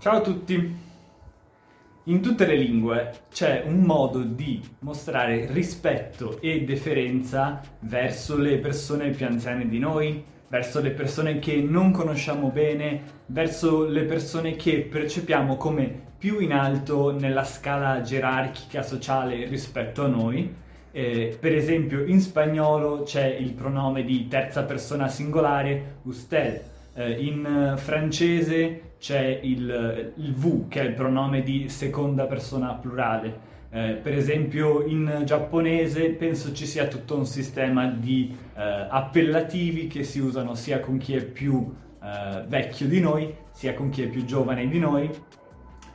Ciao 0.00 0.16
a 0.16 0.20
tutti! 0.22 0.76
In 2.04 2.22
tutte 2.22 2.46
le 2.46 2.56
lingue 2.56 3.24
c'è 3.30 3.64
un 3.66 3.82
modo 3.82 4.22
di 4.22 4.58
mostrare 4.78 5.52
rispetto 5.52 6.40
e 6.40 6.64
deferenza 6.64 7.60
verso 7.80 8.38
le 8.38 8.56
persone 8.60 9.10
più 9.10 9.26
anziane 9.26 9.68
di 9.68 9.78
noi, 9.78 10.24
verso 10.48 10.80
le 10.80 10.92
persone 10.92 11.38
che 11.38 11.56
non 11.56 11.90
conosciamo 11.90 12.48
bene, 12.48 13.02
verso 13.26 13.84
le 13.84 14.04
persone 14.04 14.56
che 14.56 14.80
percepiamo 14.90 15.58
come 15.58 16.06
più 16.16 16.40
in 16.40 16.54
alto 16.54 17.12
nella 17.12 17.44
scala 17.44 18.00
gerarchica 18.00 18.82
sociale 18.82 19.44
rispetto 19.48 20.02
a 20.02 20.08
noi. 20.08 20.50
Eh, 20.92 21.36
per 21.38 21.54
esempio 21.54 22.06
in 22.06 22.22
spagnolo 22.22 23.02
c'è 23.02 23.26
il 23.26 23.52
pronome 23.52 24.02
di 24.04 24.28
terza 24.28 24.62
persona 24.62 25.08
singolare 25.08 25.96
usted, 26.04 26.62
eh, 26.94 27.12
in 27.12 27.74
francese 27.76 28.94
c'è 28.98 29.40
il, 29.42 30.12
il 30.16 30.34
V 30.34 30.68
che 30.68 30.80
è 30.80 30.84
il 30.84 30.94
pronome 30.94 31.42
di 31.42 31.68
seconda 31.68 32.26
persona 32.26 32.74
plurale. 32.74 33.48
Eh, 33.72 33.92
per 34.02 34.14
esempio 34.14 34.84
in 34.84 35.22
giapponese 35.24 36.10
penso 36.10 36.52
ci 36.52 36.66
sia 36.66 36.88
tutto 36.88 37.16
un 37.16 37.24
sistema 37.24 37.86
di 37.86 38.36
eh, 38.56 38.86
appellativi 38.88 39.86
che 39.86 40.02
si 40.02 40.18
usano 40.18 40.54
sia 40.54 40.80
con 40.80 40.98
chi 40.98 41.14
è 41.14 41.22
più 41.22 41.72
eh, 42.02 42.44
vecchio 42.48 42.88
di 42.88 43.00
noi, 43.00 43.32
sia 43.52 43.74
con 43.74 43.90
chi 43.90 44.02
è 44.02 44.08
più 44.08 44.24
giovane 44.24 44.66
di 44.66 44.78
noi. 44.78 45.08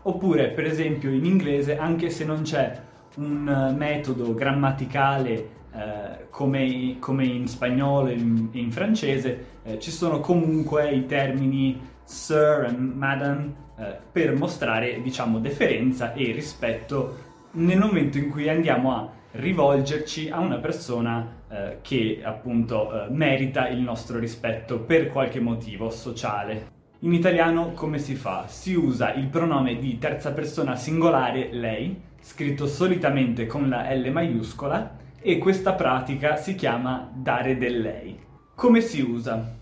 Oppure, 0.04 0.50
per 0.50 0.66
esempio, 0.66 1.10
in 1.10 1.26
inglese, 1.26 1.78
anche 1.78 2.10
se 2.10 2.26
non 2.26 2.44
c'è 2.44 2.80
un 3.16 3.48
eh, 3.48 3.74
metodo 3.74 4.34
grammaticale 4.34 5.50
eh, 5.76 6.30
come, 6.30 6.98
come, 7.00 7.26
in 7.26 7.48
spagnolo 7.48 8.08
e 8.08 8.14
in, 8.14 8.48
in, 8.52 8.72
francese, 8.72 9.46
eh, 9.64 9.80
ci 9.80 9.92
sono 9.92 10.20
comunque 10.20 10.90
i 10.92 11.06
termini 11.06 11.80
sir 12.04 12.68
e 12.70 12.78
madam 12.78 13.54
eh, 13.78 13.98
per 14.12 14.38
mostrare, 14.38 15.02
diciamo, 15.02 15.40
deferenza 15.40 16.14
e 16.14 16.32
rispetto 16.32 17.24
nel 17.52 17.78
momento 17.78 18.18
in 18.18 18.30
cui 18.30 18.48
andiamo 18.50 18.96
a 18.96 19.10
rivolgerci 19.32 20.30
a 20.30 20.40
una 20.40 20.58
persona 20.58 21.44
eh, 21.50 21.78
che 21.82 22.22
appunto 22.24 22.92
eh, 22.92 23.10
merita 23.10 23.68
il 23.68 23.80
nostro 23.80 24.18
rispetto 24.18 24.80
per 24.80 25.12
qualche 25.12 25.40
motivo 25.40 25.90
sociale. 25.90 26.74
In 27.00 27.14
italiano 27.14 27.72
come 27.74 28.00
si 28.00 28.16
fa? 28.16 28.48
Si 28.48 28.74
usa 28.74 29.14
il 29.14 29.28
pronome 29.28 29.78
di 29.78 29.98
terza 29.98 30.32
persona 30.32 30.76
singolare 30.76 31.50
lei, 31.52 32.02
scritto 32.20 32.66
solitamente 32.66 33.46
con 33.46 33.68
la 33.68 33.94
L 33.94 34.10
maiuscola, 34.10 35.04
e 35.28 35.40
questa 35.40 35.74
pratica 35.74 36.36
si 36.36 36.54
chiama 36.54 37.10
dare 37.12 37.58
del 37.58 37.82
lei. 37.82 38.16
Come 38.54 38.80
si 38.80 39.02
usa? 39.02 39.56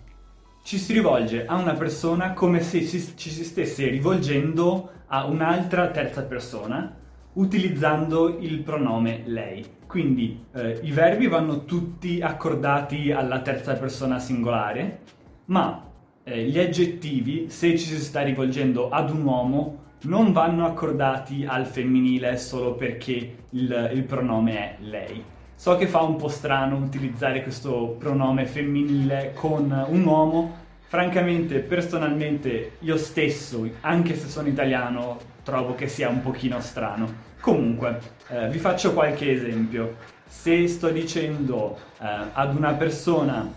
Ci 0.62 0.76
si 0.76 0.92
rivolge 0.92 1.46
a 1.46 1.54
una 1.54 1.72
persona 1.72 2.34
come 2.34 2.60
se 2.60 2.82
ci 2.82 3.30
si 3.30 3.44
stesse 3.44 3.88
rivolgendo 3.88 4.90
a 5.06 5.24
un'altra 5.24 5.88
terza 5.88 6.22
persona, 6.24 6.94
utilizzando 7.32 8.40
il 8.40 8.60
pronome 8.60 9.22
lei. 9.24 9.64
Quindi 9.86 10.44
eh, 10.52 10.80
i 10.82 10.90
verbi 10.90 11.28
vanno 11.28 11.64
tutti 11.64 12.20
accordati 12.20 13.10
alla 13.10 13.40
terza 13.40 13.72
persona 13.72 14.18
singolare, 14.18 14.98
ma 15.46 15.82
eh, 16.24 16.44
gli 16.44 16.58
aggettivi, 16.58 17.48
se 17.48 17.70
ci 17.78 17.86
si 17.86 18.00
sta 18.00 18.20
rivolgendo 18.20 18.90
ad 18.90 19.08
un 19.08 19.24
uomo, 19.24 19.78
non 20.02 20.32
vanno 20.32 20.66
accordati 20.66 21.46
al 21.48 21.64
femminile 21.64 22.36
solo 22.36 22.74
perché 22.74 23.46
il, 23.48 23.90
il 23.94 24.02
pronome 24.02 24.58
è 24.58 24.76
lei. 24.80 25.32
So 25.56 25.76
che 25.76 25.86
fa 25.86 26.02
un 26.02 26.16
po' 26.16 26.28
strano 26.28 26.76
utilizzare 26.76 27.42
questo 27.42 27.96
pronome 27.98 28.44
femminile 28.44 29.32
con 29.34 29.86
un 29.88 30.04
uomo, 30.04 30.56
francamente, 30.88 31.60
personalmente, 31.60 32.72
io 32.80 32.96
stesso, 32.96 33.68
anche 33.80 34.16
se 34.16 34.28
sono 34.28 34.48
italiano, 34.48 35.18
trovo 35.42 35.74
che 35.74 35.88
sia 35.88 36.08
un 36.08 36.20
pochino 36.20 36.60
strano. 36.60 37.32
Comunque, 37.40 38.00
eh, 38.28 38.48
vi 38.48 38.58
faccio 38.58 38.92
qualche 38.92 39.32
esempio. 39.32 39.96
Se 40.26 40.66
sto 40.68 40.88
dicendo 40.88 41.78
eh, 42.00 42.06
ad 42.32 42.54
una 42.54 42.72
persona, 42.72 43.48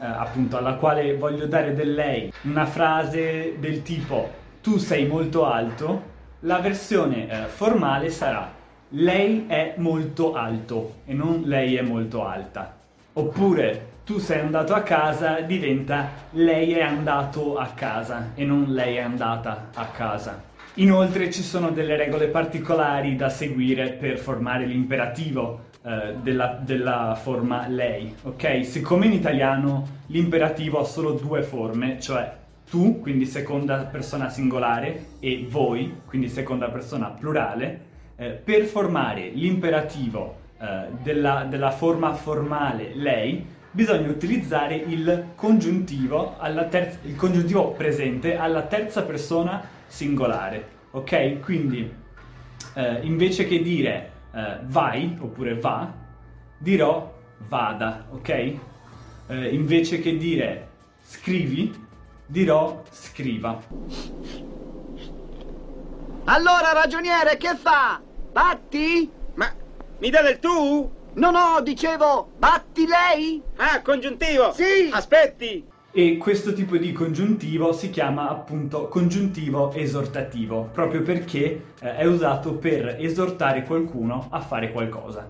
eh, 0.00 0.04
appunto, 0.04 0.56
alla 0.56 0.74
quale 0.74 1.16
voglio 1.16 1.46
dare 1.46 1.74
del 1.74 1.94
lei, 1.94 2.32
una 2.42 2.66
frase 2.66 3.56
del 3.58 3.82
tipo 3.82 4.38
tu 4.62 4.78
sei 4.78 5.06
molto 5.06 5.46
alto, 5.46 6.02
la 6.40 6.58
versione 6.58 7.28
eh, 7.28 7.46
formale 7.46 8.10
sarà 8.10 8.58
lei 8.90 9.44
è 9.46 9.74
molto 9.76 10.34
alto 10.34 10.96
e 11.04 11.14
non 11.14 11.42
lei 11.44 11.76
è 11.76 11.82
molto 11.82 12.24
alta. 12.24 12.76
Oppure 13.12 13.88
tu 14.04 14.18
sei 14.18 14.40
andato 14.40 14.74
a 14.74 14.82
casa 14.82 15.40
diventa 15.40 16.08
lei 16.30 16.72
è 16.72 16.82
andato 16.82 17.56
a 17.56 17.66
casa 17.66 18.32
e 18.34 18.44
non 18.44 18.64
lei 18.68 18.96
è 18.96 19.00
andata 19.00 19.68
a 19.74 19.86
casa. 19.86 20.48
Inoltre 20.74 21.30
ci 21.30 21.42
sono 21.42 21.70
delle 21.70 21.96
regole 21.96 22.28
particolari 22.28 23.14
da 23.14 23.28
seguire 23.28 23.90
per 23.90 24.18
formare 24.18 24.66
l'imperativo 24.66 25.68
eh, 25.82 26.14
della, 26.22 26.58
della, 26.60 27.18
forma 27.20 27.66
lei, 27.68 28.14
ok? 28.22 28.64
Siccome 28.64 29.06
in 29.06 29.12
italiano 29.12 29.98
l'imperativo 30.06 30.80
ha 30.80 30.84
solo 30.84 31.12
due 31.12 31.42
forme, 31.42 32.00
cioè 32.00 32.38
tu, 32.68 33.00
quindi 33.00 33.26
seconda 33.26 33.78
persona 33.84 34.28
singolare, 34.28 35.06
e 35.20 35.46
voi, 35.48 36.00
quindi 36.06 36.28
seconda 36.28 36.68
persona 36.68 37.08
plurale, 37.08 37.88
eh, 38.20 38.32
per 38.32 38.64
formare 38.66 39.30
l'imperativo 39.30 40.36
eh, 40.60 40.88
della, 41.02 41.46
della, 41.48 41.70
forma 41.70 42.12
formale 42.12 42.94
lei, 42.94 43.42
bisogna 43.70 44.10
utilizzare 44.10 44.74
il 44.74 45.28
congiuntivo, 45.34 46.36
terza, 46.68 46.98
il 47.04 47.16
congiuntivo 47.16 47.70
presente 47.70 48.36
alla 48.36 48.64
terza 48.64 49.04
persona 49.04 49.66
singolare. 49.86 50.78
Ok? 50.90 51.40
Quindi 51.40 51.90
eh, 52.74 52.98
invece 53.04 53.46
che 53.46 53.62
dire 53.62 54.10
eh, 54.34 54.58
vai 54.64 55.16
oppure 55.18 55.54
va, 55.54 55.90
dirò 56.58 57.10
vada. 57.48 58.06
Ok? 58.10 58.28
Eh, 58.28 58.58
invece 59.28 59.98
che 60.00 60.18
dire 60.18 60.68
scrivi, 61.00 61.72
dirò 62.26 62.82
scriva. 62.90 63.62
Allora, 66.24 66.72
ragioniere, 66.74 67.38
che 67.38 67.56
fa? 67.56 68.02
Batti? 68.32 69.10
Ma 69.34 69.52
mi 69.98 70.10
dà 70.10 70.22
del 70.22 70.38
tu? 70.38 70.90
No, 71.14 71.30
no, 71.32 71.60
dicevo, 71.62 72.30
batti 72.38 72.86
lei? 72.86 73.42
Ah, 73.56 73.82
congiuntivo? 73.82 74.52
Sì! 74.52 74.88
Aspetti! 74.92 75.66
E 75.90 76.16
questo 76.18 76.52
tipo 76.52 76.76
di 76.76 76.92
congiuntivo 76.92 77.72
si 77.72 77.90
chiama 77.90 78.28
appunto 78.28 78.86
congiuntivo 78.86 79.72
esortativo, 79.72 80.68
proprio 80.72 81.02
perché 81.02 81.72
eh, 81.80 81.96
è 81.96 82.04
usato 82.04 82.54
per 82.54 82.96
esortare 83.00 83.64
qualcuno 83.64 84.28
a 84.30 84.40
fare 84.40 84.70
qualcosa. 84.70 85.28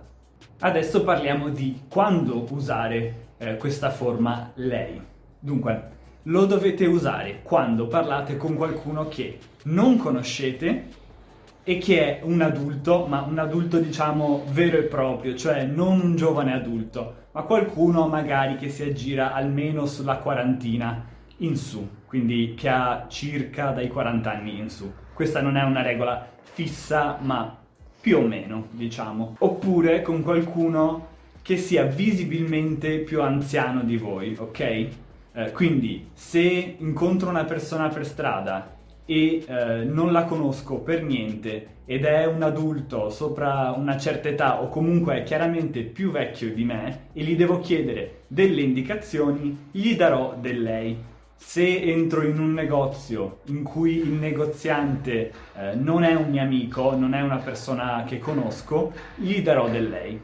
Adesso 0.59 1.03
parliamo 1.03 1.49
di 1.49 1.85
quando 1.89 2.45
usare 2.51 3.29
eh, 3.39 3.57
questa 3.57 3.89
forma 3.91 4.51
lei. 4.57 5.01
Dunque, 5.39 5.99
lo 6.25 6.45
dovete 6.45 6.85
usare 6.85 7.41
quando 7.43 7.87
parlate 7.87 8.37
con 8.37 8.55
qualcuno 8.57 9.09
che 9.09 9.39
non 9.65 9.97
conoscete 9.97 10.89
e 11.63 11.79
che 11.79 12.19
è 12.19 12.21
un 12.25 12.41
adulto, 12.41 13.07
ma 13.07 13.23
un 13.23 13.39
adulto 13.39 13.79
diciamo 13.79 14.45
vero 14.51 14.79
e 14.79 14.83
proprio, 14.83 15.35
cioè 15.35 15.65
non 15.65 16.01
un 16.01 16.17
giovane 16.17 16.55
adulto, 16.55 17.15
ma 17.33 17.43
qualcuno 17.43 18.09
magari 18.09 18.57
che 18.57 18.71
si 18.71 18.83
aggira 18.83 19.33
almeno 19.33 19.87
sulla 19.87 20.17
quarantina 20.17 21.07
in 21.39 21.57
su, 21.57 21.87
quindi 22.07 22.55
che 22.57 22.69
ha 22.69 23.07
circa 23.09 23.71
dai 23.71 23.89
40 23.89 24.31
anni 24.31 24.59
in 24.59 24.71
su. 24.71 24.91
Questa 25.13 25.41
non 25.41 25.57
è 25.57 25.63
una 25.63 25.83
regola 25.83 26.27
fissa, 26.43 27.19
ma 27.21 27.57
più 28.01 28.19
o 28.19 28.23
meno, 28.23 28.69
diciamo. 28.71 29.37
Oppure 29.39 30.03
con 30.03 30.23
qualcuno 30.23 31.09
che 31.43 31.57
sia 31.57 31.85
visibilmente 31.85 32.99
più 32.99 33.23
anziano 33.23 33.83
di 33.83 33.97
voi, 33.97 34.37
ok? 34.39 34.61
Eh, 35.33 35.53
quindi 35.53 36.09
se 36.13 36.77
incontro 36.79 37.29
una 37.29 37.45
persona 37.45 37.89
per 37.89 38.05
strada 38.05 38.79
e 39.11 39.45
eh, 39.45 39.83
non 39.83 40.13
la 40.13 40.23
conosco 40.23 40.77
per 40.77 41.03
niente 41.03 41.79
ed 41.85 42.05
è 42.05 42.27
un 42.27 42.45
adulto 42.45 43.11
sopra 43.11 43.75
una 43.77 43.99
certa 43.99 44.29
età 44.29 44.63
o 44.63 44.69
comunque 44.69 45.17
è 45.17 45.23
chiaramente 45.25 45.83
più 45.83 46.13
vecchio 46.13 46.55
di 46.55 46.63
me 46.63 47.07
e 47.13 47.25
gli 47.25 47.35
devo 47.35 47.59
chiedere 47.59 48.21
delle 48.29 48.61
indicazioni, 48.61 49.67
gli 49.73 49.97
darò 49.97 50.37
del 50.41 50.63
lei. 50.63 50.97
Se 51.35 51.83
entro 51.83 52.23
in 52.23 52.39
un 52.39 52.53
negozio 52.53 53.41
in 53.47 53.65
cui 53.65 53.97
il 53.97 54.13
negoziante 54.13 55.33
eh, 55.57 55.75
non 55.75 56.05
è 56.05 56.15
un 56.15 56.31
mio 56.31 56.43
amico, 56.43 56.95
non 56.95 57.13
è 57.13 57.21
una 57.21 57.39
persona 57.39 58.05
che 58.07 58.21
conosco, 58.21 58.93
gli 59.17 59.43
darò 59.43 59.69
del 59.69 59.89
lei. 59.89 60.21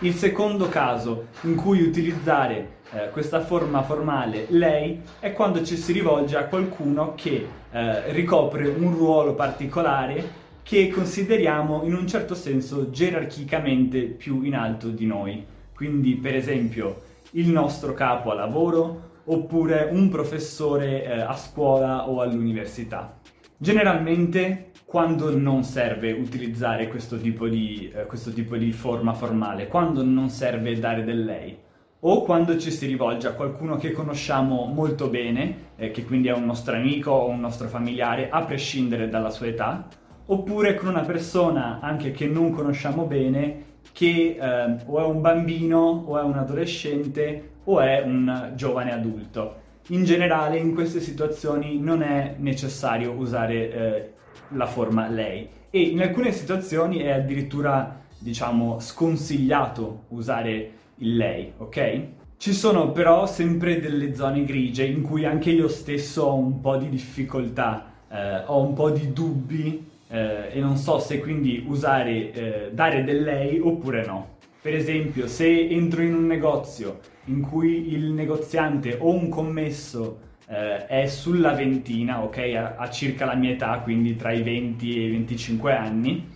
Il 0.00 0.14
secondo 0.14 0.68
caso 0.68 1.26
in 1.42 1.54
cui 1.54 1.80
utilizzare 1.80 2.78
eh, 2.94 3.10
questa 3.10 3.40
forma 3.40 3.82
formale 3.82 4.46
lei 4.50 5.00
è 5.18 5.32
quando 5.32 5.64
ci 5.64 5.76
si 5.76 5.92
rivolge 5.92 6.36
a 6.36 6.44
qualcuno 6.44 7.14
che 7.16 7.46
eh, 7.70 8.12
ricopre 8.12 8.68
un 8.68 8.94
ruolo 8.94 9.34
particolare 9.34 10.42
che 10.62 10.88
consideriamo 10.88 11.82
in 11.84 11.94
un 11.94 12.06
certo 12.06 12.34
senso 12.34 12.90
gerarchicamente 12.90 14.02
più 14.02 14.42
in 14.42 14.54
alto 14.54 14.88
di 14.88 15.06
noi. 15.06 15.44
Quindi, 15.74 16.14
per 16.14 16.34
esempio, 16.36 17.02
il 17.32 17.48
nostro 17.48 17.92
capo 17.92 18.30
a 18.30 18.34
lavoro 18.34 19.10
oppure 19.24 19.88
un 19.90 20.08
professore 20.08 21.04
eh, 21.04 21.20
a 21.20 21.36
scuola 21.36 22.08
o 22.08 22.20
all'università. 22.20 23.18
Generalmente 23.56 24.70
quando 24.84 25.36
non 25.36 25.64
serve 25.64 26.12
utilizzare 26.12 26.88
questo 26.88 27.18
tipo 27.18 27.48
di, 27.48 27.90
eh, 27.92 28.06
questo 28.06 28.32
tipo 28.32 28.56
di 28.56 28.70
forma 28.72 29.12
formale, 29.12 29.66
quando 29.66 30.04
non 30.04 30.28
serve 30.28 30.78
dare 30.78 31.02
del 31.02 31.24
lei 31.24 31.58
o 32.06 32.22
quando 32.22 32.58
ci 32.58 32.70
si 32.70 32.86
rivolge 32.86 33.28
a 33.28 33.32
qualcuno 33.32 33.76
che 33.76 33.92
conosciamo 33.92 34.66
molto 34.66 35.08
bene, 35.08 35.72
eh, 35.76 35.90
che 35.90 36.04
quindi 36.04 36.28
è 36.28 36.32
un 36.32 36.44
nostro 36.44 36.76
amico 36.76 37.10
o 37.10 37.28
un 37.28 37.40
nostro 37.40 37.66
familiare, 37.66 38.28
a 38.28 38.42
prescindere 38.44 39.08
dalla 39.08 39.30
sua 39.30 39.46
età, 39.46 39.88
oppure 40.26 40.74
con 40.74 40.88
una 40.88 41.00
persona 41.00 41.78
anche 41.80 42.10
che 42.10 42.26
non 42.26 42.50
conosciamo 42.50 43.04
bene, 43.04 43.72
che 43.92 44.36
eh, 44.38 44.76
o 44.84 45.00
è 45.00 45.04
un 45.04 45.22
bambino 45.22 46.04
o 46.06 46.18
è 46.18 46.22
un 46.22 46.36
adolescente 46.36 47.52
o 47.64 47.80
è 47.80 48.02
un 48.02 48.52
giovane 48.54 48.92
adulto. 48.92 49.62
In 49.88 50.04
generale 50.04 50.58
in 50.58 50.74
queste 50.74 51.00
situazioni 51.00 51.78
non 51.78 52.02
è 52.02 52.34
necessario 52.38 53.12
usare 53.12 53.72
eh, 53.72 54.12
la 54.48 54.66
forma 54.66 55.08
lei 55.08 55.48
e 55.70 55.80
in 55.80 56.02
alcune 56.02 56.32
situazioni 56.32 56.98
è 56.98 57.12
addirittura 57.12 58.02
diciamo 58.18 58.78
sconsigliato 58.80 60.04
usare 60.08 60.82
il 60.96 61.16
lei, 61.16 61.52
ok? 61.56 62.02
Ci 62.36 62.52
sono 62.52 62.92
però 62.92 63.26
sempre 63.26 63.80
delle 63.80 64.14
zone 64.14 64.44
grigie 64.44 64.84
in 64.84 65.02
cui 65.02 65.24
anche 65.24 65.50
io 65.50 65.68
stesso 65.68 66.24
ho 66.24 66.34
un 66.34 66.60
po' 66.60 66.76
di 66.76 66.88
difficoltà, 66.88 67.92
eh, 68.10 68.42
ho 68.46 68.60
un 68.60 68.74
po' 68.74 68.90
di 68.90 69.12
dubbi 69.12 69.90
eh, 70.08 70.50
e 70.52 70.60
non 70.60 70.76
so 70.76 70.98
se 70.98 71.20
quindi 71.20 71.64
usare, 71.66 72.32
eh, 72.32 72.70
dare 72.72 73.02
del 73.04 73.22
lei 73.22 73.58
oppure 73.58 74.04
no. 74.04 74.32
Per 74.60 74.74
esempio, 74.74 75.26
se 75.26 75.68
entro 75.68 76.02
in 76.02 76.14
un 76.14 76.26
negozio 76.26 77.00
in 77.26 77.40
cui 77.40 77.92
il 77.92 78.12
negoziante 78.12 78.96
o 78.98 79.10
un 79.10 79.28
commesso 79.28 80.18
eh, 80.48 80.86
è 80.86 81.06
sulla 81.06 81.52
ventina, 81.52 82.22
ok, 82.22 82.74
ha, 82.76 82.90
circa 82.90 83.24
la 83.24 83.34
mia 83.34 83.50
età, 83.50 83.78
quindi 83.80 84.16
tra 84.16 84.32
i 84.32 84.42
20 84.42 84.96
e 84.96 85.06
i 85.06 85.10
25 85.10 85.72
anni, 85.74 86.28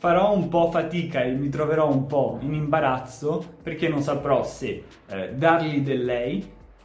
farò 0.00 0.34
un 0.34 0.48
po' 0.48 0.70
fatica 0.70 1.22
e 1.22 1.32
mi 1.32 1.50
troverò 1.50 1.86
un 1.86 2.06
po' 2.06 2.38
in 2.40 2.54
imbarazzo 2.54 3.44
perché 3.62 3.86
non 3.86 4.00
saprò 4.00 4.42
se 4.42 4.84
eh, 5.06 5.34
dargli 5.34 5.82
del 5.82 6.06
lei, 6.06 6.42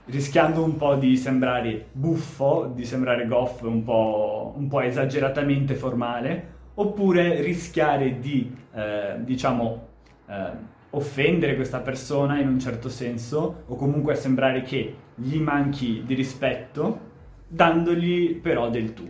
rischiando 0.07 0.61
un 0.61 0.75
po' 0.75 0.95
di 0.95 1.15
sembrare 1.15 1.85
buffo, 1.93 2.69
di 2.75 2.83
sembrare 2.83 3.25
goff 3.25 3.61
un 3.61 3.85
po', 3.85 4.53
un 4.57 4.67
po 4.67 4.81
esageratamente 4.81 5.75
formale, 5.75 6.53
oppure 6.73 7.39
rischiare 7.41 8.19
di, 8.19 8.53
eh, 8.73 9.15
diciamo, 9.19 9.87
eh, 10.27 10.51
offendere 10.89 11.55
questa 11.55 11.79
persona 11.79 12.37
in 12.41 12.49
un 12.49 12.59
certo 12.59 12.89
senso 12.89 13.63
o 13.65 13.75
comunque 13.75 14.15
sembrare 14.15 14.61
che 14.61 14.93
gli 15.15 15.39
manchi 15.39 16.03
di 16.05 16.15
rispetto 16.15 16.99
dandogli 17.47 18.35
però 18.35 18.69
del 18.69 18.93
tu. 18.93 19.09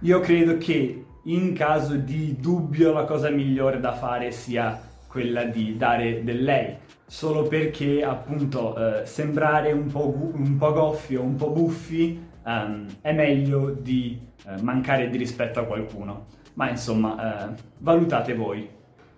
Io 0.00 0.20
credo 0.20 0.58
che 0.58 1.04
in 1.28 1.52
caso 1.52 1.94
di 1.96 2.36
dubbio 2.40 2.92
la 2.92 3.04
cosa 3.04 3.28
migliore 3.28 3.80
da 3.80 3.92
fare 3.92 4.30
sia 4.30 4.80
quella 5.06 5.44
di 5.44 5.76
dare 5.76 6.22
del 6.24 6.42
lei, 6.42 6.76
solo 7.06 7.42
perché 7.42 8.02
appunto 8.02 8.76
eh, 8.76 9.06
sembrare 9.06 9.72
un 9.72 9.86
po', 9.88 10.10
gu- 10.10 10.34
un 10.34 10.56
po', 10.56 10.72
goffio, 10.72 11.22
un 11.22 11.36
po' 11.36 11.50
buffi 11.50 12.18
um, 12.44 12.86
è 13.00 13.12
meglio 13.12 13.70
di 13.70 14.18
eh, 14.46 14.62
mancare 14.62 15.10
di 15.10 15.18
rispetto 15.18 15.60
a 15.60 15.64
qualcuno. 15.64 16.26
Ma 16.54 16.70
insomma, 16.70 17.50
eh, 17.50 17.54
valutate 17.78 18.34
voi. 18.34 18.68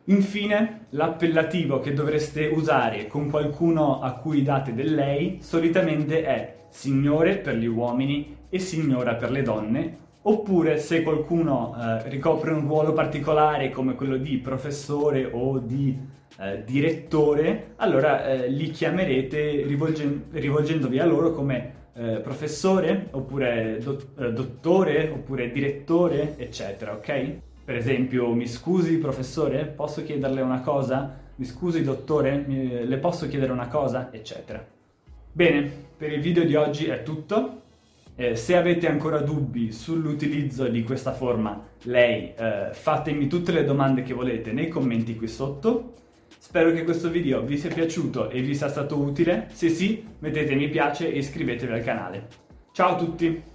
Infine, 0.05 0.87
l'appellativo 0.91 1.79
che 1.79 1.93
dovreste 1.93 2.47
usare 2.47 3.07
con 3.07 3.31
qualcuno 3.31 4.01
a 4.01 4.13
cui 4.15 4.43
date 4.43 4.75
del 4.75 4.95
lei 4.95 5.39
solitamente 5.41 6.25
è 6.25 6.57
signore 6.71 7.37
per 7.37 7.57
gli 7.57 7.67
uomini 7.67 8.37
e 8.49 8.59
signora 8.59 9.15
per 9.15 9.31
le 9.31 9.43
donne, 9.43 9.99
oppure 10.23 10.79
se 10.79 11.03
qualcuno 11.03 11.75
eh, 11.77 12.09
ricopre 12.09 12.53
un 12.53 12.67
ruolo 12.67 12.93
particolare 12.93 13.71
come 13.71 13.95
quello 13.95 14.17
di 14.17 14.39
professore 14.39 15.29
o 15.33 15.59
di 15.59 15.99
eh, 16.39 16.63
direttore, 16.65 17.73
allora 17.77 18.27
eh, 18.27 18.49
li 18.49 18.71
chiamerete 18.71 19.63
rivolgen- 19.67 20.25
rivolgendovi 20.31 20.99
a 20.99 21.07
loro 21.07 21.33
come 21.33 21.79
eh, 21.95 22.21
professore, 22.21 23.09
oppure 23.11 23.79
do- 23.83 24.13
eh, 24.19 24.33
dottore, 24.33 25.11
oppure 25.11 25.51
direttore, 25.51 26.35
eccetera, 26.37 26.93
ok? 26.95 27.39
Per 27.65 27.77
esempio, 27.77 28.33
mi 28.33 28.47
scusi 28.47 28.99
professore, 28.99 29.67
posso 29.67 30.03
chiederle 30.03 30.41
una 30.41 30.61
cosa? 30.61 31.19
Mi 31.37 31.45
scusi 31.45 31.83
dottore, 31.83 32.45
mi, 32.47 32.87
le 32.87 32.99
posso 32.99 33.29
chiedere 33.29 33.53
una 33.53 33.69
cosa? 33.69 34.11
Eccetera. 34.13 34.65
Bene, 35.33 35.71
per 35.97 36.13
il 36.13 36.21
video 36.21 36.45
di 36.45 36.55
oggi 36.55 36.87
è 36.87 37.03
tutto. 37.03 37.63
Eh, 38.21 38.37
se 38.37 38.55
avete 38.55 38.87
ancora 38.87 39.21
dubbi 39.21 39.73
sull'utilizzo 39.73 40.69
di 40.69 40.83
questa 40.83 41.15
forma, 41.15 41.69
lei, 41.85 42.35
eh, 42.37 42.69
fatemi 42.71 43.29
tutte 43.29 43.51
le 43.51 43.65
domande 43.65 44.03
che 44.03 44.13
volete 44.13 44.53
nei 44.53 44.69
commenti 44.69 45.17
qui 45.17 45.27
sotto. 45.27 45.95
Spero 46.39 46.71
che 46.71 46.85
questo 46.85 47.09
video 47.09 47.41
vi 47.41 47.57
sia 47.57 47.73
piaciuto 47.73 48.29
e 48.29 48.43
vi 48.43 48.55
sia 48.55 48.69
stato 48.69 48.99
utile. 48.99 49.49
Se 49.53 49.71
sì, 49.71 50.05
mettete 50.19 50.55
mi 50.55 50.69
piace 50.69 51.11
e 51.11 51.17
iscrivetevi 51.17 51.73
al 51.73 51.83
canale. 51.83 52.27
Ciao 52.73 52.91
a 52.91 52.97
tutti! 52.97 53.50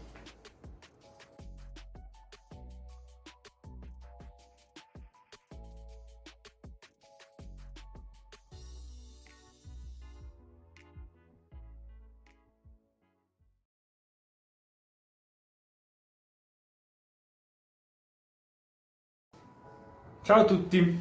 Ciao 20.26 20.40
a 20.40 20.44
tutti! 20.46 21.00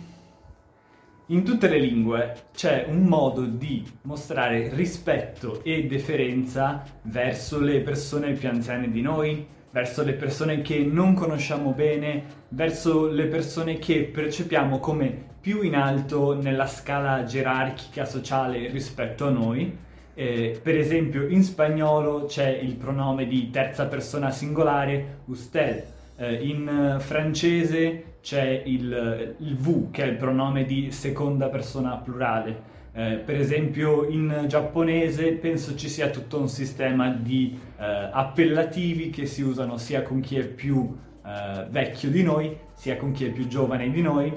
In 1.28 1.44
tutte 1.44 1.66
le 1.66 1.78
lingue 1.78 2.48
c'è 2.54 2.84
un 2.86 3.04
modo 3.04 3.46
di 3.46 3.82
mostrare 4.02 4.68
rispetto 4.74 5.64
e 5.64 5.86
deferenza 5.86 6.84
verso 7.04 7.58
le 7.58 7.80
persone 7.80 8.34
più 8.34 8.50
anziane 8.50 8.90
di 8.90 9.00
noi, 9.00 9.46
verso 9.70 10.04
le 10.04 10.12
persone 10.12 10.60
che 10.60 10.80
non 10.80 11.14
conosciamo 11.14 11.70
bene, 11.70 12.22
verso 12.50 13.06
le 13.06 13.24
persone 13.24 13.78
che 13.78 14.02
percepiamo 14.02 14.78
come 14.78 15.28
più 15.40 15.62
in 15.62 15.74
alto 15.74 16.38
nella 16.38 16.66
scala 16.66 17.24
gerarchica 17.24 18.04
sociale 18.04 18.68
rispetto 18.68 19.26
a 19.26 19.30
noi. 19.30 19.74
Eh, 20.12 20.60
per 20.62 20.76
esempio 20.76 21.26
in 21.28 21.42
spagnolo 21.42 22.26
c'è 22.26 22.50
il 22.50 22.74
pronome 22.74 23.26
di 23.26 23.48
terza 23.48 23.86
persona 23.86 24.30
singolare 24.30 25.20
usted, 25.24 25.92
eh, 26.16 26.34
in 26.34 26.96
francese 27.00 28.16
c'è 28.20 28.62
il, 28.64 29.36
il, 29.38 29.56
V, 29.56 29.90
che 29.90 30.04
è 30.04 30.06
il 30.06 30.16
pronome 30.16 30.64
di 30.64 30.90
seconda 30.90 31.48
persona 31.48 31.96
plurale. 31.96 32.72
Eh, 32.96 33.16
per 33.24 33.36
esempio 33.36 34.06
in 34.08 34.44
giapponese 34.46 35.32
penso 35.32 35.74
ci 35.74 35.88
sia 35.88 36.10
tutto 36.10 36.38
un 36.38 36.48
sistema 36.48 37.10
di 37.10 37.58
eh, 37.76 37.84
appellativi 37.84 39.10
che 39.10 39.26
si 39.26 39.42
usano 39.42 39.76
sia 39.78 40.02
con 40.02 40.20
chi 40.20 40.38
è 40.38 40.46
più 40.46 40.96
eh, 41.26 41.66
vecchio 41.68 42.10
di 42.10 42.22
noi, 42.22 42.56
sia 42.72 42.96
con 42.96 43.12
chi 43.12 43.26
è 43.26 43.30
più 43.30 43.46
giovane 43.48 43.90
di 43.90 44.00
noi. 44.00 44.32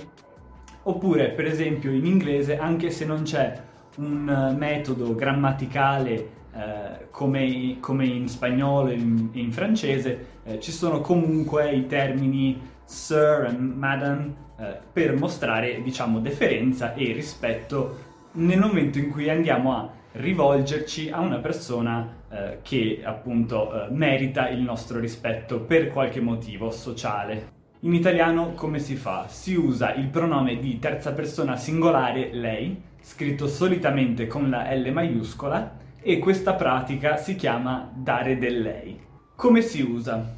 Oppure, 0.84 1.30
per 1.30 1.46
esempio, 1.46 1.92
in 1.92 2.06
inglese, 2.06 2.58
anche 2.58 2.90
se 2.90 3.06
non 3.06 3.24
c'è 3.24 3.60
un 3.98 4.56
metodo 4.58 5.14
grammaticale 5.16 6.37
eh, 6.58 7.08
come, 7.12 7.78
come, 7.80 8.06
in 8.06 8.28
spagnolo 8.28 8.90
e 8.90 8.96
in, 8.96 9.30
in, 9.34 9.52
francese, 9.52 10.40
eh, 10.44 10.60
ci 10.60 10.72
sono 10.72 11.02
comunque 11.02 11.72
i 11.72 11.86
termini 11.86 12.60
sir 12.84 13.48
e 13.52 13.58
madam 13.58 14.34
eh, 14.58 14.78
per 14.92 15.16
mostrare, 15.16 15.82
diciamo, 15.84 16.20
deferenza 16.20 16.96
e 16.96 17.12
rispetto 17.14 18.06
nel 18.34 18.60
momento 18.60 18.98
in 18.98 19.12
cui 19.12 19.30
andiamo 19.30 19.76
a 19.76 19.90
rivolgerci 20.14 21.12
a 21.12 21.20
una 21.20 21.38
persona 21.38 22.12
eh, 22.30 22.60
che 22.64 23.02
appunto 23.04 23.72
eh, 23.72 23.92
merita 23.92 24.50
il 24.50 24.62
nostro 24.62 25.00
rispetto 25.00 25.60
per 25.60 25.90
qualche 25.90 26.22
motivo 26.22 26.72
sociale. 26.72 27.56
In 27.82 27.94
italiano 27.94 28.54
come 28.54 28.80
si 28.80 28.96
fa? 28.96 29.28
Si 29.28 29.54
usa 29.54 29.94
il 29.94 30.08
pronome 30.08 30.58
di 30.58 30.80
terza 30.80 31.14
persona 31.14 31.56
singolare 31.56 32.34
lei, 32.34 32.82
scritto 33.00 33.48
solitamente 33.48 34.26
con 34.26 34.50
la 34.50 34.74
L 34.74 34.92
maiuscola, 34.92 35.86
e 36.08 36.20
questa 36.20 36.54
pratica 36.54 37.18
si 37.18 37.36
chiama 37.36 37.92
dare 37.94 38.38
del 38.38 38.62
lei. 38.62 38.98
Come 39.36 39.62
si 39.62 39.82
usa? 39.82 40.36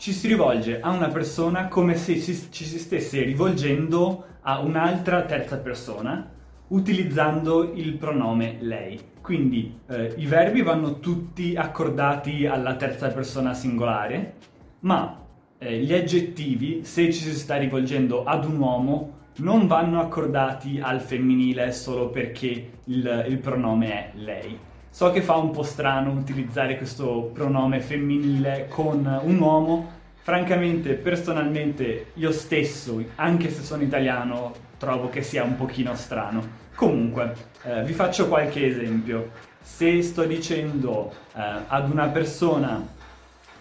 ci 0.00 0.12
si 0.14 0.28
rivolge 0.28 0.80
a 0.80 0.88
una 0.92 1.08
persona 1.08 1.68
come 1.68 1.94
se 1.94 2.18
ci 2.18 2.64
si 2.64 2.78
stesse 2.78 3.22
rivolgendo 3.22 4.24
a 4.40 4.60
un'altra 4.60 5.24
terza 5.24 5.58
persona 5.58 6.26
utilizzando 6.68 7.74
il 7.74 7.92
pronome 7.98 8.56
lei. 8.60 8.98
Quindi 9.20 9.78
eh, 9.90 10.14
i 10.16 10.24
verbi 10.24 10.62
vanno 10.62 11.00
tutti 11.00 11.54
accordati 11.54 12.46
alla 12.46 12.76
terza 12.76 13.08
persona 13.08 13.52
singolare, 13.52 14.36
ma 14.80 15.22
eh, 15.58 15.78
gli 15.80 15.92
aggettivi, 15.92 16.82
se 16.82 17.12
ci 17.12 17.22
si 17.22 17.34
sta 17.34 17.56
rivolgendo 17.56 18.24
ad 18.24 18.46
un 18.46 18.58
uomo, 18.58 19.18
non 19.40 19.66
vanno 19.66 20.00
accordati 20.00 20.80
al 20.82 21.02
femminile 21.02 21.72
solo 21.72 22.08
perché 22.08 22.70
il, 22.84 23.26
il 23.28 23.36
pronome 23.36 23.92
è 23.92 24.10
lei. 24.14 24.68
So 24.92 25.12
che 25.12 25.22
fa 25.22 25.36
un 25.36 25.52
po' 25.52 25.62
strano 25.62 26.10
utilizzare 26.10 26.76
questo 26.76 27.30
pronome 27.32 27.80
femminile 27.80 28.66
con 28.68 29.20
un 29.22 29.38
uomo, 29.38 29.90
francamente, 30.20 30.94
personalmente, 30.94 32.06
io 32.14 32.32
stesso, 32.32 33.02
anche 33.14 33.50
se 33.50 33.62
sono 33.62 33.82
italiano, 33.82 34.52
trovo 34.78 35.08
che 35.08 35.22
sia 35.22 35.44
un 35.44 35.56
pochino 35.56 35.94
strano. 35.94 36.58
Comunque, 36.74 37.34
eh, 37.62 37.84
vi 37.84 37.92
faccio 37.92 38.26
qualche 38.28 38.66
esempio. 38.66 39.30
Se 39.60 40.02
sto 40.02 40.24
dicendo 40.24 41.12
eh, 41.34 41.40
ad 41.68 41.88
una 41.88 42.08
persona, 42.08 42.84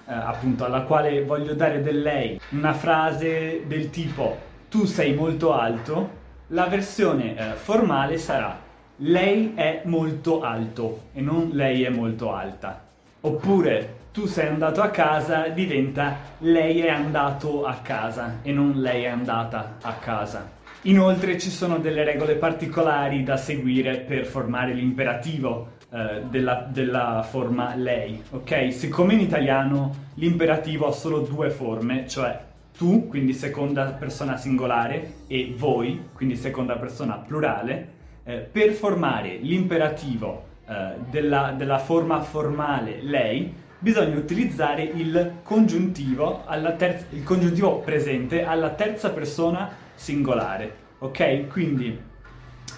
eh, 0.07 0.13
appunto, 0.13 0.65
alla 0.65 0.81
quale 0.81 1.23
voglio 1.23 1.53
dare 1.53 1.81
del 1.81 2.01
lei, 2.01 2.39
una 2.49 2.73
frase 2.73 3.63
del 3.67 3.91
tipo 3.91 4.35
tu 4.67 4.85
sei 4.85 5.13
molto 5.13 5.53
alto, 5.53 6.17
la 6.47 6.65
versione 6.65 7.37
eh, 7.37 7.53
formale 7.53 8.17
sarà 8.17 8.67
lei 9.01 9.53
è 9.55 9.81
molto 9.85 10.41
alto 10.41 11.03
e 11.13 11.21
non 11.21 11.51
lei 11.53 11.83
è 11.83 11.89
molto 11.89 12.33
alta. 12.33 12.83
Oppure 13.21 13.97
tu 14.11 14.25
sei 14.25 14.47
andato 14.47 14.81
a 14.81 14.89
casa 14.89 15.47
diventa 15.49 16.17
lei 16.39 16.81
è 16.81 16.89
andato 16.89 17.65
a 17.65 17.75
casa 17.75 18.39
e 18.41 18.51
non 18.51 18.73
lei 18.81 19.03
è 19.03 19.07
andata 19.07 19.77
a 19.81 19.93
casa. 19.93 20.57
Inoltre 20.83 21.37
ci 21.37 21.49
sono 21.49 21.77
delle 21.77 22.03
regole 22.03 22.35
particolari 22.35 23.23
da 23.23 23.37
seguire 23.37 23.97
per 23.97 24.25
formare 24.25 24.73
l'imperativo 24.73 25.77
eh, 25.91 26.23
della, 26.29 26.67
della, 26.69 27.25
forma 27.29 27.75
lei, 27.75 28.21
ok? 28.29 28.73
Siccome 28.73 29.13
in 29.13 29.19
italiano 29.19 30.07
l'imperativo 30.15 30.87
ha 30.87 30.91
solo 30.91 31.19
due 31.19 31.49
forme, 31.49 32.07
cioè 32.07 32.47
tu, 32.77 33.07
quindi 33.09 33.33
seconda 33.33 33.91
persona 33.91 34.37
singolare, 34.37 35.15
e 35.27 35.53
voi, 35.57 36.05
quindi 36.13 36.37
seconda 36.37 36.77
persona 36.77 37.15
plurale, 37.15 37.97
eh, 38.29 38.47
per 38.51 38.73
formare 38.73 39.37
l'imperativo 39.37 40.45
eh, 40.67 40.93
della, 41.09 41.55
della 41.57 41.79
forma 41.79 42.21
formale 42.21 42.99
lei, 43.01 43.51
bisogna 43.79 44.17
utilizzare 44.17 44.83
il 44.83 45.37
congiuntivo, 45.41 46.43
terza, 46.77 47.07
il 47.09 47.23
congiuntivo, 47.23 47.79
presente 47.79 48.43
alla 48.43 48.69
terza 48.69 49.09
persona 49.09 49.71
singolare, 49.95 50.75
ok? 50.99 51.47
Quindi 51.47 51.99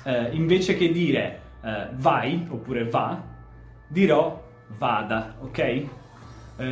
eh, 0.05 0.29
invece 0.31 0.77
che 0.77 0.89
dire 0.89 1.41
eh, 1.61 1.87
vai 1.95 2.47
oppure 2.49 2.85
va, 2.85 3.21
dirò 3.87 4.41
vada, 4.77 5.35
ok? 5.41 5.59
Eh, 5.59 5.87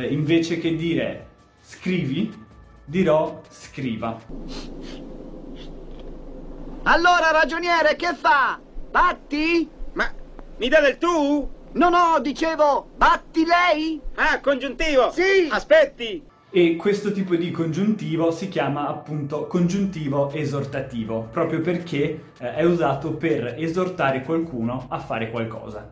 invece 0.06 0.58
che 0.58 0.74
dire 0.74 1.26
scrivi, 1.60 2.32
dirò 2.86 3.42
scriva. 3.50 4.18
Allora, 6.84 7.30
ragioniere, 7.30 7.94
che 7.94 8.14
fa? 8.14 8.58
Batti? 8.90 9.68
Ma 9.92 10.10
mi 10.56 10.68
dà 10.68 10.80
del 10.80 10.98
tu? 10.98 11.48
No, 11.72 11.88
no, 11.88 12.18
dicevo, 12.20 12.88
batti 12.96 13.44
lei? 13.44 14.00
Ah, 14.16 14.40
congiuntivo! 14.40 15.12
Sì! 15.12 15.48
Aspetti! 15.48 16.24
E 16.50 16.74
questo 16.74 17.12
tipo 17.12 17.36
di 17.36 17.52
congiuntivo 17.52 18.32
si 18.32 18.48
chiama 18.48 18.88
appunto 18.88 19.46
congiuntivo 19.46 20.32
esortativo, 20.32 21.28
proprio 21.30 21.60
perché 21.60 22.32
eh, 22.38 22.54
è 22.54 22.64
usato 22.64 23.12
per 23.12 23.54
esortare 23.56 24.22
qualcuno 24.22 24.86
a 24.88 24.98
fare 24.98 25.30
qualcosa. 25.30 25.88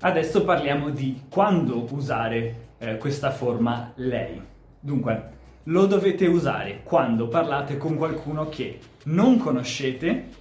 Adesso 0.00 0.42
parliamo 0.42 0.90
di 0.90 1.22
quando 1.30 1.86
usare 1.92 2.70
eh, 2.78 2.96
questa 2.98 3.30
forma 3.30 3.92
lei. 3.94 4.42
Dunque, 4.80 5.30
lo 5.66 5.86
dovete 5.86 6.26
usare 6.26 6.80
quando 6.82 7.28
parlate 7.28 7.76
con 7.76 7.94
qualcuno 7.94 8.48
che 8.48 8.80
non 9.04 9.38
conoscete 9.38 10.40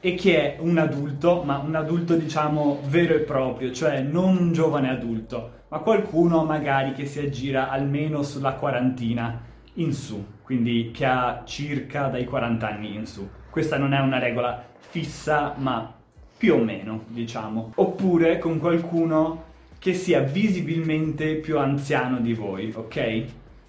e 0.00 0.14
che 0.14 0.56
è 0.56 0.60
un 0.60 0.78
adulto, 0.78 1.42
ma 1.42 1.58
un 1.58 1.74
adulto 1.74 2.14
diciamo 2.14 2.80
vero 2.86 3.14
e 3.14 3.20
proprio, 3.20 3.72
cioè 3.72 4.00
non 4.00 4.36
un 4.36 4.52
giovane 4.52 4.90
adulto, 4.90 5.50
ma 5.68 5.78
qualcuno 5.78 6.44
magari 6.44 6.92
che 6.92 7.06
si 7.06 7.18
aggira 7.18 7.68
almeno 7.68 8.22
sulla 8.22 8.52
quarantina 8.54 9.40
in 9.74 9.92
su, 9.92 10.24
quindi 10.42 10.90
che 10.92 11.04
ha 11.04 11.42
circa 11.44 12.06
dai 12.06 12.24
40 12.24 12.68
anni 12.68 12.94
in 12.94 13.06
su. 13.06 13.28
Questa 13.50 13.76
non 13.76 13.92
è 13.92 13.98
una 13.98 14.18
regola 14.18 14.64
fissa, 14.78 15.54
ma 15.56 15.94
più 16.36 16.54
o 16.54 16.58
meno, 16.62 17.04
diciamo. 17.08 17.72
Oppure 17.74 18.38
con 18.38 18.58
qualcuno 18.58 19.44
che 19.78 19.94
sia 19.94 20.20
visibilmente 20.20 21.34
più 21.36 21.58
anziano 21.58 22.18
di 22.18 22.34
voi, 22.34 22.72
ok? 22.74 22.96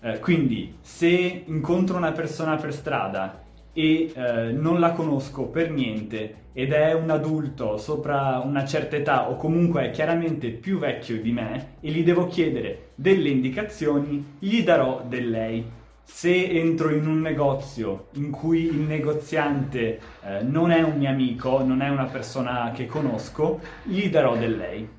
Eh, 0.01 0.19
quindi 0.19 0.77
se 0.81 1.43
incontro 1.45 1.97
una 1.97 2.11
persona 2.11 2.55
per 2.55 2.73
strada 2.73 3.47
e 3.73 4.11
eh, 4.13 4.51
non 4.51 4.79
la 4.79 4.91
conosco 4.91 5.43
per 5.45 5.71
niente 5.71 6.47
ed 6.53 6.73
è 6.73 6.93
un 6.93 7.09
adulto 7.09 7.77
sopra 7.77 8.41
una 8.43 8.65
certa 8.65 8.95
età 8.97 9.29
o 9.29 9.35
comunque 9.35 9.85
è 9.85 9.91
chiaramente 9.91 10.49
più 10.49 10.79
vecchio 10.79 11.21
di 11.21 11.31
me 11.31 11.75
e 11.79 11.91
gli 11.91 12.03
devo 12.03 12.27
chiedere 12.27 12.89
delle 12.95 13.29
indicazioni, 13.29 14.35
gli 14.39 14.63
darò 14.63 15.03
del 15.07 15.29
lei. 15.29 15.77
Se 16.03 16.49
entro 16.49 16.89
in 16.89 17.07
un 17.07 17.21
negozio 17.21 18.07
in 18.13 18.31
cui 18.31 18.65
il 18.65 18.79
negoziante 18.79 19.99
eh, 20.23 20.41
non 20.41 20.71
è 20.71 20.81
un 20.81 20.97
mio 20.97 21.09
amico, 21.09 21.63
non 21.63 21.81
è 21.81 21.89
una 21.89 22.05
persona 22.05 22.71
che 22.73 22.87
conosco, 22.87 23.59
gli 23.83 24.09
darò 24.09 24.35
del 24.35 24.57
lei. 24.57 24.89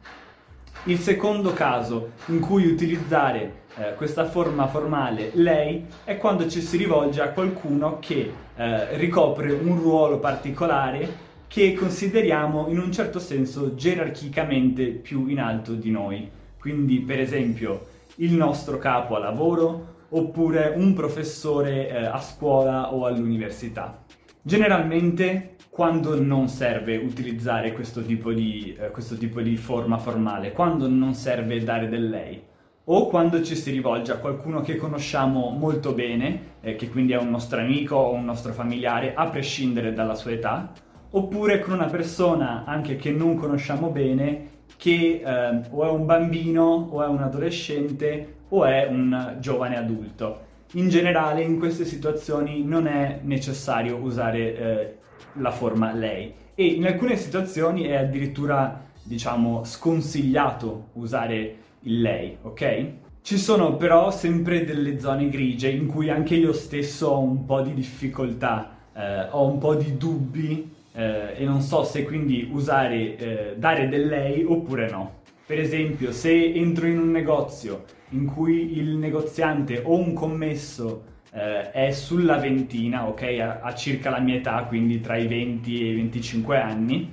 Il 0.85 0.99
secondo 0.99 1.53
caso 1.53 2.13
in 2.27 2.41
cui 2.41 2.65
utilizzare 2.67 3.60
eh, 3.77 3.95
questa 3.95 4.27
forma 4.27 4.67
formale 4.67 5.31
lei 5.35 5.87
è 6.05 6.17
quando 6.17 6.49
ci 6.49 6.61
si 6.61 6.77
rivolge 6.77 7.21
a 7.21 7.31
qualcuno 7.31 7.99
che 8.01 8.33
eh, 8.57 8.97
ricopre 8.97 9.53
un 9.53 9.79
ruolo 9.79 10.19
particolare 10.19 11.29
che 11.47 11.75
consideriamo 11.75 12.69
in 12.69 12.79
un 12.79 12.93
certo 12.93 13.19
senso 13.19 13.75
gerarchicamente 13.75 14.87
più 14.87 15.27
in 15.27 15.41
alto 15.41 15.73
di 15.73 15.91
noi. 15.91 16.31
Quindi, 16.59 17.01
per 17.01 17.19
esempio, 17.19 17.87
il 18.17 18.35
nostro 18.35 18.79
capo 18.79 19.17
a 19.17 19.19
lavoro 19.19 19.99
oppure 20.11 20.73
un 20.77 20.93
professore 20.93 21.89
eh, 21.89 22.05
a 22.05 22.21
scuola 22.21 22.95
o 22.95 23.07
all'università. 23.07 24.05
Generalmente 24.43 25.57
quando 25.69 26.21
non 26.21 26.49
serve 26.49 26.97
utilizzare 26.97 27.73
questo 27.73 28.03
tipo, 28.03 28.33
di, 28.33 28.77
eh, 28.79 28.91
questo 28.91 29.17
tipo 29.17 29.41
di 29.41 29.57
forma 29.57 29.99
formale, 29.99 30.53
quando 30.53 30.89
non 30.89 31.15
serve 31.15 31.63
dare 31.63 31.89
del 31.89 32.09
lei, 32.09 32.43
o 32.93 33.07
quando 33.07 33.41
ci 33.43 33.55
si 33.55 33.71
rivolge 33.71 34.11
a 34.11 34.17
qualcuno 34.17 34.63
che 34.63 34.75
conosciamo 34.75 35.51
molto 35.51 35.93
bene, 35.93 36.57
eh, 36.61 36.75
che 36.75 36.89
quindi 36.89 37.13
è 37.13 37.19
un 37.19 37.31
nostro 37.31 37.61
amico 37.61 37.95
o 37.95 38.13
un 38.13 38.25
nostro 38.25 38.53
familiare, 38.53 39.15
a 39.15 39.29
prescindere 39.29 39.93
dalla 39.93 40.17
sua 40.17 40.33
età, 40.33 40.73
oppure 41.11 41.61
con 41.61 41.75
una 41.75 41.87
persona 41.87 42.65
anche 42.67 42.97
che 42.97 43.13
non 43.13 43.37
conosciamo 43.37 43.91
bene, 43.91 44.59
che 44.77 45.23
eh, 45.25 45.61
o 45.71 45.85
è 45.85 45.89
un 45.89 46.05
bambino 46.05 46.89
o 46.91 47.05
è 47.05 47.07
un 47.07 47.23
adolescente 47.23 48.39
o 48.49 48.65
è 48.65 48.89
un 48.91 49.37
giovane 49.39 49.79
adulto. 49.79 50.49
In 50.73 50.89
generale 50.89 51.43
in 51.43 51.61
queste 51.61 51.85
situazioni 51.85 52.65
non 52.65 52.89
è 52.89 53.21
necessario 53.23 53.99
usare 53.99 54.57
eh, 54.57 54.95
la 55.35 55.53
forma 55.53 55.93
lei 55.93 56.35
e 56.57 56.65
in 56.65 56.87
alcune 56.87 57.17
situazioni 57.17 57.85
è 57.85 57.95
addirittura 57.95 58.89
diciamo 59.03 59.63
sconsigliato 59.65 60.89
usare 60.95 61.69
il 61.83 62.01
lei, 62.01 62.37
ok? 62.43 62.87
Ci 63.23 63.39
sono 63.39 63.77
però 63.77 64.11
sempre 64.11 64.65
delle 64.65 64.99
zone 64.99 65.29
grigie 65.29 65.71
in 65.71 65.87
cui 65.87 66.11
anche 66.11 66.35
io 66.35 66.53
stesso 66.53 67.09
ho 67.09 67.21
un 67.21 67.45
po' 67.45 67.61
di 67.61 67.75
difficoltà, 67.75 68.77
eh, 68.95 69.29
ho 69.31 69.47
un 69.47 69.59
po' 69.59 69.75
di 69.75 69.97
dubbi 69.97 70.73
eh, 70.93 71.35
e 71.37 71.45
non 71.45 71.61
so 71.61 71.85
se 71.85 72.05
quindi 72.05 72.49
usare, 72.51 73.17
eh, 73.17 73.55
dare 73.57 73.89
del 73.89 74.07
lei 74.07 74.45
oppure 74.45 74.91
no. 74.91 75.19
Per 75.47 75.59
esempio, 75.59 76.13
se 76.13 76.53
entro 76.53 76.87
in 76.87 76.99
un 76.99 77.11
negozio 77.11 77.85
in 78.11 78.27
cui 78.27 78.79
il 78.79 78.97
negoziante 78.97 79.83
o 79.85 79.97
un 79.97 80.13
commesso 80.13 81.05
eh, 81.33 81.71
è 81.71 81.91
sulla 81.91 82.37
ventina, 82.37 83.07
ok, 83.09 83.59
ha 83.63 83.75
circa 83.75 84.11
la 84.11 84.21
mia 84.21 84.37
età, 84.37 84.65
quindi 84.65 85.01
tra 85.01 85.17
i 85.17 85.27
20 85.27 85.83
e 85.83 85.91
i 85.91 85.95
25 85.95 86.57
anni, 86.59 87.13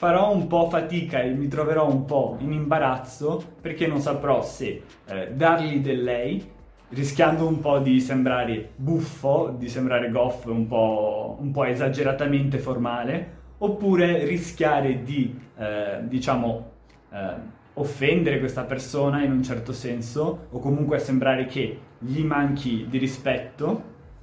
farò 0.00 0.32
un 0.32 0.46
po' 0.46 0.70
fatica 0.70 1.20
e 1.20 1.28
mi 1.28 1.46
troverò 1.46 1.86
un 1.86 2.06
po' 2.06 2.38
in 2.38 2.52
imbarazzo 2.52 3.56
perché 3.60 3.86
non 3.86 4.00
saprò 4.00 4.42
se 4.42 4.82
eh, 5.04 5.32
dargli 5.34 5.80
del 5.80 6.02
lei, 6.02 6.42
rischiando 6.88 7.46
un 7.46 7.60
po' 7.60 7.80
di 7.80 8.00
sembrare 8.00 8.70
buffo, 8.76 9.54
di 9.58 9.68
sembrare 9.68 10.10
goff 10.10 10.46
un 10.46 10.66
po', 10.66 11.36
un 11.38 11.50
po 11.50 11.64
esageratamente 11.64 12.56
formale, 12.56 13.32
oppure 13.58 14.24
rischiare 14.24 15.02
di, 15.02 15.38
eh, 15.58 15.98
diciamo, 16.04 16.70
eh, 17.12 17.34
offendere 17.74 18.38
questa 18.38 18.64
persona 18.64 19.22
in 19.22 19.32
un 19.32 19.42
certo 19.42 19.74
senso, 19.74 20.46
o 20.50 20.58
comunque 20.60 20.98
sembrare 20.98 21.44
che 21.44 21.78
gli 21.98 22.24
manchi 22.24 22.86
di 22.88 22.96
rispetto, 22.96 23.82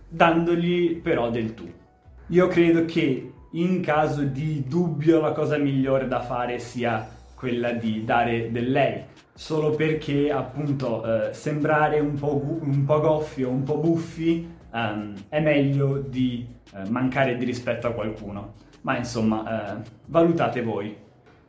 dandogli 0.09 0.99
però 1.01 1.29
del 1.29 1.53
tu. 1.53 1.71
Io 2.29 2.47
credo 2.47 2.83
che 2.85 3.31
in 3.61 3.81
caso 3.81 4.23
di 4.23 4.65
dubbio 4.67 5.19
la 5.19 5.31
cosa 5.31 5.57
migliore 5.57 6.07
da 6.07 6.21
fare 6.21 6.59
sia 6.59 7.07
quella 7.33 7.71
di 7.71 8.03
dare 8.03 8.51
del 8.51 8.71
lei, 8.71 9.03
solo 9.33 9.71
perché 9.71 10.31
appunto 10.31 11.03
eh, 11.03 11.33
sembrare 11.33 11.99
un 11.99 12.15
po', 12.15 12.39
gu- 12.39 12.61
un 12.63 12.83
po', 12.85 12.99
goffio, 12.99 13.49
un 13.49 13.63
po' 13.63 13.77
buffi 13.77 14.47
um, 14.71 15.13
è 15.29 15.39
meglio 15.39 15.97
di 15.97 16.47
eh, 16.73 16.89
mancare 16.89 17.35
di 17.35 17.45
rispetto 17.45 17.87
a 17.87 17.91
qualcuno. 17.91 18.53
Ma 18.81 18.97
insomma, 18.97 19.79
eh, 19.79 19.89
valutate 20.05 20.61
voi. 20.61 20.95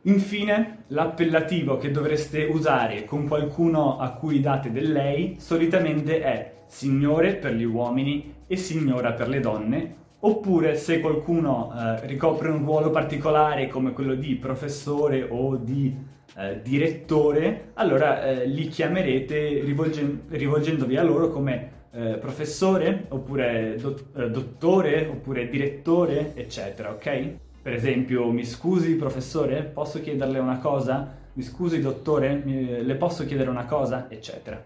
Infine, 0.03 0.85
l'appellativo 0.87 1.77
che 1.77 1.91
dovreste 1.91 2.45
usare 2.45 3.05
con 3.05 3.27
qualcuno 3.27 3.97
a 3.99 4.11
cui 4.11 4.39
date 4.39 4.71
del 4.71 4.91
lei 4.91 5.35
solitamente 5.39 6.21
è 6.21 6.53
signore 6.67 7.35
per 7.35 7.53
gli 7.53 7.63
uomini 7.63 8.35
e 8.47 8.55
signora 8.55 9.13
per 9.13 9.27
le 9.27 9.39
donne, 9.39 9.95
oppure 10.21 10.75
se 10.75 10.99
qualcuno 10.99 11.71
eh, 11.73 12.05
ricopre 12.05 12.49
un 12.49 12.63
ruolo 12.63 12.89
particolare 12.89 13.67
come 13.67 13.93
quello 13.93 14.15
di 14.15 14.35
professore 14.35 15.25
o 15.29 15.55
di 15.55 15.95
eh, 16.37 16.61
direttore, 16.61 17.71
allora 17.75 18.23
eh, 18.23 18.45
li 18.45 18.67
chiamerete 18.67 19.61
rivolgen- 19.61 20.23
rivolgendovi 20.29 20.97
a 20.97 21.03
loro 21.03 21.29
come 21.29 21.77
eh, 21.91 22.17
professore, 22.17 23.05
oppure 23.09 23.75
do- 23.79 23.97
eh, 24.15 24.29
dottore, 24.29 25.07
oppure 25.07 25.49
direttore, 25.49 26.33
eccetera, 26.35 26.91
ok? 26.91 27.33
Per 27.61 27.73
esempio, 27.73 28.29
mi 28.31 28.45
scusi 28.45 28.95
professore, 28.95 29.63
posso 29.63 29.99
chiederle 30.01 30.39
una 30.39 30.59
cosa? 30.59 31.17
Mi 31.33 31.43
scusi 31.43 31.81
dottore, 31.81 32.41
mi- 32.43 32.83
le 32.83 32.95
posso 32.95 33.25
chiedere 33.25 33.49
una 33.49 33.65
cosa? 33.65 34.07
Eccetera. 34.09 34.63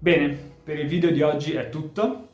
Bene, 0.00 0.36
per 0.62 0.78
il 0.78 0.86
video 0.86 1.10
di 1.10 1.22
oggi 1.22 1.52
è 1.52 1.68
tutto. 1.68 2.27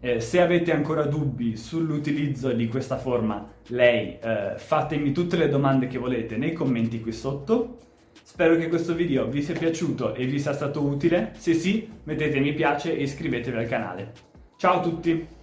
Eh, 0.00 0.20
se 0.20 0.40
avete 0.40 0.72
ancora 0.72 1.04
dubbi 1.04 1.56
sull'utilizzo 1.56 2.52
di 2.52 2.68
questa 2.68 2.98
forma, 2.98 3.50
lei, 3.68 4.18
eh, 4.20 4.54
fatemi 4.56 5.12
tutte 5.12 5.36
le 5.36 5.48
domande 5.48 5.86
che 5.86 5.98
volete 5.98 6.36
nei 6.36 6.52
commenti 6.52 7.00
qui 7.00 7.12
sotto. 7.12 7.78
Spero 8.22 8.56
che 8.56 8.68
questo 8.68 8.94
video 8.94 9.26
vi 9.28 9.42
sia 9.42 9.54
piaciuto 9.54 10.14
e 10.14 10.26
vi 10.26 10.38
sia 10.38 10.52
stato 10.52 10.82
utile. 10.82 11.32
Se 11.36 11.54
sì, 11.54 11.88
mettete 12.04 12.40
mi 12.40 12.52
piace 12.52 12.96
e 12.96 13.02
iscrivetevi 13.02 13.56
al 13.56 13.66
canale. 13.66 14.12
Ciao 14.56 14.78
a 14.78 14.80
tutti! 14.80 15.35